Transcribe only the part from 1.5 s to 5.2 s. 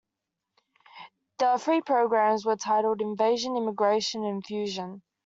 three programmes were titled: "Invasion", "Immigration", and "Infusion".